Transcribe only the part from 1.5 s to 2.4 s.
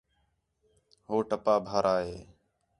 بھارا ہے